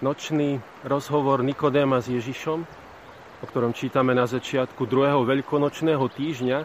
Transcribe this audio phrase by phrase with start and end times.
[0.00, 2.64] Nočný rozhovor Nikodéma s Ježišom,
[3.40, 6.58] o ktorom čítame na začiatku druhého veľkonočného týždňa,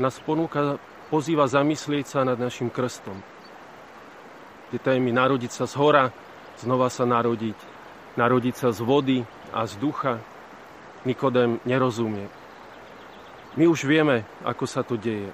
[0.00, 0.80] nás ponúka,
[1.12, 3.20] pozýva zamyslieť sa nad našim krstom.
[4.72, 6.08] Tie témy narodiť sa z hora,
[6.56, 7.58] znova sa narodiť,
[8.16, 9.18] narodiť sa z vody
[9.52, 10.16] a z ducha.
[11.04, 12.32] Nikodém nerozumie.
[13.60, 15.28] My už vieme, ako sa to deje.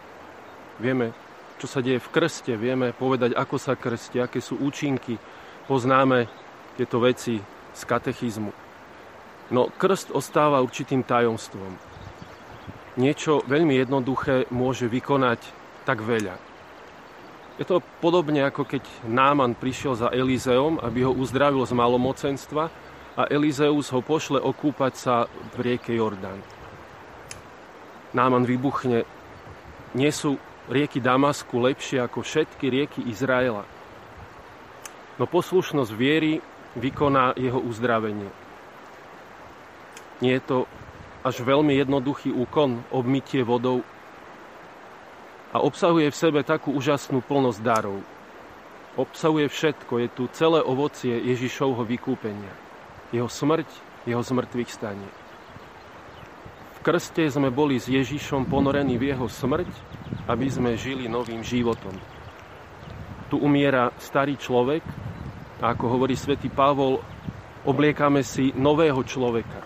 [0.83, 1.15] Vieme,
[1.63, 5.15] čo sa deje v krste, vieme povedať, ako sa krstie, aké sú účinky,
[5.71, 6.27] poznáme
[6.77, 7.40] tieto veci
[7.72, 8.53] z katechizmu.
[9.50, 11.72] No krst ostáva určitým tajomstvom.
[12.96, 15.40] Niečo veľmi jednoduché môže vykonať
[15.84, 16.36] tak veľa.
[17.57, 22.64] Je to podobne ako keď Náman prišiel za Elizeom, aby ho uzdravil z malomocenstva
[23.17, 25.14] a Elizeus ho pošle okúpať sa
[25.56, 26.40] v rieke Jordán.
[28.12, 29.08] Náman vybuchne.
[29.96, 30.36] Nie sú
[30.68, 33.64] rieky Damasku lepšie ako všetky rieky Izraela.
[35.17, 36.45] No poslušnosť viery
[36.77, 38.28] vykoná jeho uzdravenie.
[40.20, 40.59] Nie je to
[41.27, 43.83] až veľmi jednoduchý úkon, obmytie vodou
[45.51, 48.05] a obsahuje v sebe takú úžasnú plnosť darov.
[48.97, 52.53] Obsahuje všetko, je tu celé ovocie Ježišovho vykúpenia.
[53.12, 53.69] Jeho smrť,
[54.08, 55.08] jeho zmrtvých stanie.
[56.77, 59.69] V krste sme boli s Ježišom ponorení v jeho smrť,
[60.31, 61.92] aby sme žili novým životom.
[63.27, 64.86] Tu umiera starý človek,
[65.61, 67.01] a ako hovorí svätý Pavol,
[67.65, 69.61] obliekame si nového človeka.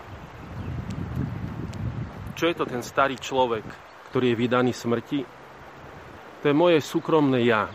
[2.39, 3.67] Čo je to ten starý človek,
[4.11, 5.21] ktorý je vydaný smrti?
[6.41, 7.69] To je moje súkromné ja.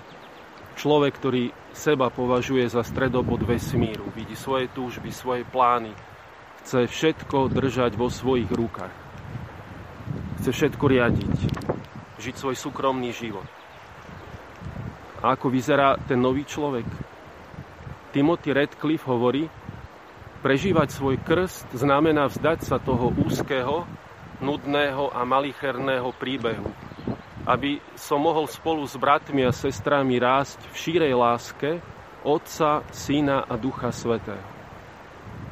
[0.75, 5.93] Človek, ktorý seba považuje za stredobod vesmíru, vidí svoje túžby, svoje plány,
[6.65, 8.95] chce všetko držať vo svojich rukách.
[10.41, 11.35] Chce všetko riadiť,
[12.17, 13.45] žiť svoj súkromný život.
[15.21, 17.04] A ako vyzerá ten nový človek?
[18.15, 19.51] Timothy Redcliffe hovorí,
[20.39, 23.83] prežívať svoj krst znamená vzdať sa toho úzkeho,
[24.39, 26.63] nudného a malicherného príbehu,
[27.43, 31.83] aby som mohol spolu s bratmi a sestrami rásť v šírej láske
[32.23, 34.47] Otca, Syna a Ducha Svetého.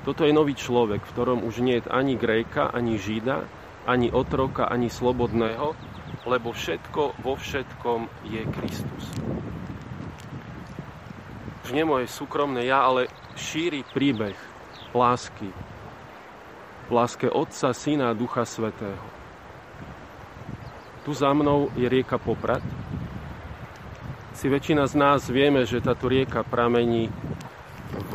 [0.07, 3.43] Toto je nový človek, v ktorom už nie je ani Gréka, ani Žida,
[3.83, 5.75] ani otroka, ani slobodného,
[6.23, 9.03] lebo všetko vo všetkom je Kristus
[11.63, 13.07] už nie moje súkromné ja, ale
[13.39, 14.35] šíri príbeh
[14.91, 15.49] lásky.
[16.91, 19.01] Láske Otca, Syna a Ducha Svetého.
[21.07, 22.63] Tu za mnou je rieka Poprad.
[24.35, 27.07] Si väčšina z nás vieme, že táto rieka pramení
[28.11, 28.13] v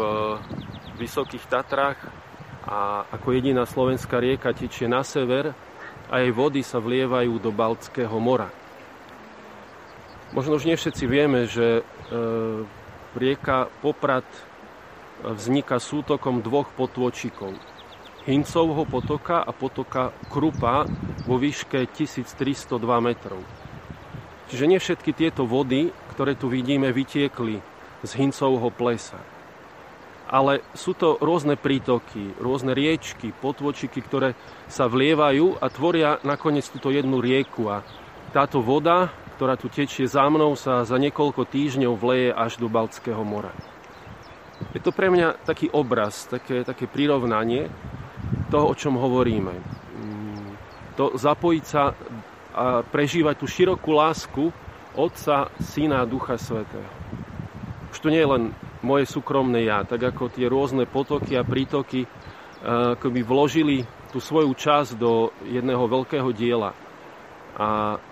[1.00, 1.98] Vysokých Tatrách
[2.68, 5.56] a ako jediná slovenská rieka tečie na sever
[6.12, 8.52] a jej vody sa vlievajú do Baltského mora.
[10.36, 11.82] Možno už nie všetci vieme, že e,
[13.18, 14.24] rieka Poprad
[15.22, 17.58] vzniká sútokom dvoch potôčikov.
[18.28, 20.84] Hincovho potoka a potoka Krupa
[21.24, 23.40] vo výške 1302 metrov.
[24.48, 27.60] Čiže nie všetky tieto vody, ktoré tu vidíme, vytiekli
[28.04, 29.20] z Hincovho plesa.
[30.28, 34.36] Ale sú to rôzne prítoky, rôzne riečky, potôčiky, ktoré
[34.68, 37.72] sa vlievajú a tvoria nakoniec túto jednu rieku.
[37.72, 37.80] A
[38.36, 43.22] táto voda ktorá tu tečie za mnou, sa za niekoľko týždňov vleje až do Baltského
[43.22, 43.54] mora.
[44.74, 47.70] Je to pre mňa taký obraz, také, také prirovnanie
[48.50, 49.54] toho, o čom hovoríme.
[49.54, 50.50] Mm,
[50.98, 51.94] to zapojiť sa
[52.58, 54.50] a prežívať tú širokú lásku
[54.98, 56.90] Otca, Syna a Ducha Svetého.
[57.94, 58.50] Už to nie je len
[58.82, 62.08] moje súkromné ja, tak ako tie rôzne potoky a prítoky e,
[62.98, 66.74] by vložili tú svoju časť do jedného veľkého diela.
[67.54, 68.02] A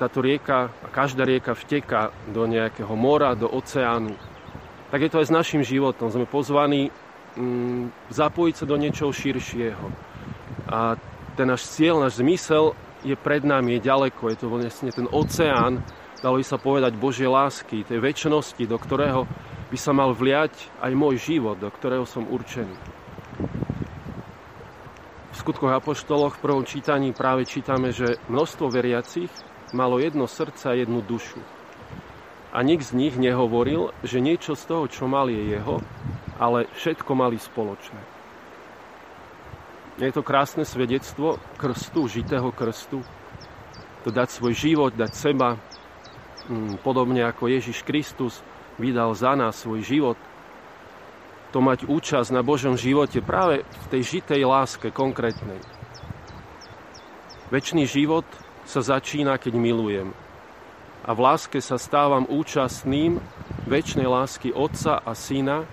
[0.00, 4.16] táto rieka, a každá rieka vteka do nejakého mora, do oceánu,
[4.88, 6.08] tak je to aj s našim životom.
[6.08, 6.88] Sme pozvaní
[7.36, 9.86] mm, zapojiť sa do niečoho širšieho.
[10.72, 10.96] A
[11.36, 12.72] ten náš cieľ, náš zmysel
[13.04, 14.32] je pred nami, je ďaleko.
[14.32, 15.84] Je to vlastne ten oceán,
[16.24, 19.28] dalo by sa povedať, Božej lásky, tej väčšnosti, do ktorého
[19.68, 20.52] by sa mal vliať
[20.82, 22.74] aj môj život, do ktorého som určený.
[25.30, 29.30] V skutkoch Apoštoloch v prvom čítaní práve čítame, že množstvo veriacich
[29.72, 31.40] malo jedno srdce a jednu dušu.
[32.50, 35.78] A nik z nich nehovoril, že niečo z toho, čo mal, je jeho,
[36.38, 38.00] ale všetko mali spoločné.
[40.00, 43.04] Je to krásne svedectvo krstu, žitého krstu.
[44.02, 45.60] To dať svoj život, dať seba,
[46.48, 48.40] mm, podobne ako Ježiš Kristus
[48.80, 50.18] vydal za nás svoj život.
[51.52, 55.60] To mať účasť na Božom živote práve v tej žitej láske konkrétnej.
[57.52, 58.24] Večný život
[58.70, 60.14] sa začína, keď milujem.
[61.02, 63.18] A v láske sa stávam účastným
[63.66, 65.66] väčšnej lásky Otca a Syna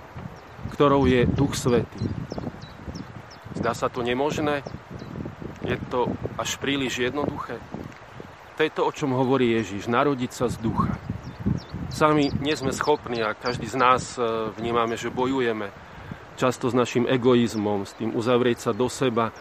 [0.67, 2.03] ktorou je Duch Svetý.
[3.57, 4.61] Zdá sa to nemožné?
[5.65, 7.59] Je to až príliš jednoduché?
[8.57, 10.97] To je to, o čom hovorí Ježiš, narodiť sa z ducha.
[11.93, 14.21] Sami nie sme schopní a každý z nás e,
[14.53, 15.73] vnímame, že bojujeme
[16.37, 19.33] často s našim egoizmom, s tým uzavrieť sa do seba,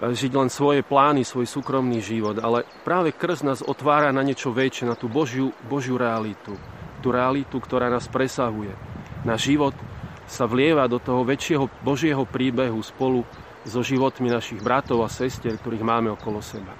[0.00, 2.40] žiť len svoje plány, svoj súkromný život.
[2.40, 6.56] Ale práve krst nás otvára na niečo väčšie, na tú Božiu, Božiu realitu.
[7.04, 8.72] Tú realitu, ktorá nás presahuje.
[9.26, 9.76] Na život
[10.24, 13.26] sa vlieva do toho väčšieho Božieho príbehu spolu
[13.62, 16.72] so životmi našich bratov a sestier, ktorých máme okolo seba.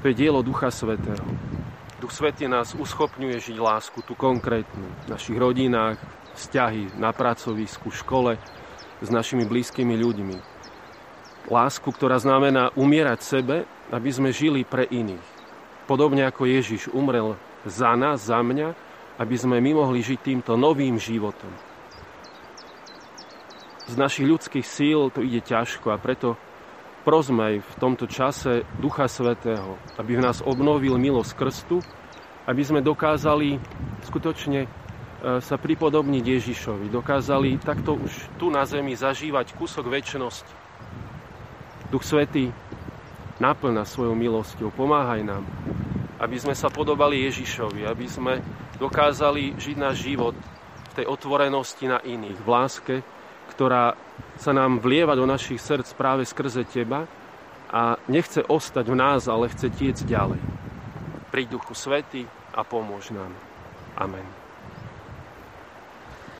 [0.00, 1.24] To je dielo Ducha Svetého.
[2.00, 6.00] Duch Svetý nás uschopňuje žiť lásku, tu konkrétnu, v našich rodinách,
[6.32, 8.40] vzťahy na pracovisku, škole,
[9.04, 10.59] s našimi blízkymi ľuďmi.
[11.50, 13.56] Lásku, ktorá znamená umierať sebe,
[13.90, 15.26] aby sme žili pre iných.
[15.90, 17.34] Podobne ako Ježiš umrel
[17.66, 18.78] za nás, za mňa,
[19.18, 21.50] aby sme my mohli žiť týmto novým životom.
[23.90, 26.38] Z našich ľudských síl to ide ťažko a preto
[27.02, 31.82] prosme aj v tomto čase Ducha Svetého, aby v nás obnovil milosť krstu,
[32.46, 33.58] aby sme dokázali
[34.06, 34.68] skutočne e,
[35.42, 40.59] sa pripodobniť Ježišovi, dokázali takto už tu na zemi zažívať kúsok väčšnosti.
[41.90, 42.54] Duch Svetý,
[43.42, 45.42] naplň nás svojou milosťou, pomáhaj nám,
[46.22, 48.38] aby sme sa podobali Ježišovi, aby sme
[48.78, 50.38] dokázali žiť náš život
[50.90, 52.96] v tej otvorenosti na iných, v láske,
[53.50, 53.98] ktorá
[54.38, 57.10] sa nám vlieva do našich srdc práve skrze Teba
[57.74, 60.38] a nechce ostať v nás, ale chce tiec ďalej.
[61.34, 62.22] Pri Duchu Svety
[62.54, 63.34] a pomôž nám.
[63.98, 64.39] Amen.